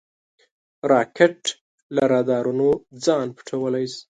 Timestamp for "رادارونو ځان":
2.13-3.27